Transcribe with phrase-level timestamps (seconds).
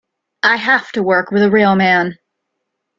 [0.41, 2.17] I have to work with a real man.